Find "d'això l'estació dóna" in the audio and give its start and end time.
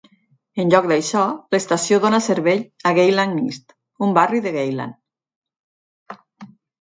0.91-2.19